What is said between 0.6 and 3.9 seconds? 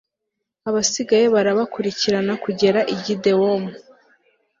abasigaye barabakurikirana kugera i gidewomu